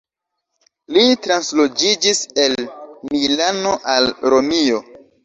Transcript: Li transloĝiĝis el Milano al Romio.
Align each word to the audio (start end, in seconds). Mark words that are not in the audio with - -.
Li 0.95 1.03
transloĝiĝis 1.27 2.21
el 2.45 2.55
Milano 3.13 3.75
al 3.97 4.09
Romio. 4.37 4.81